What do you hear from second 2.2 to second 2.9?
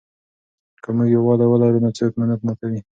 نه ماتوي.